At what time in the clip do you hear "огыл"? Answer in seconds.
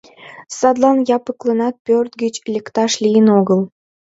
3.39-3.61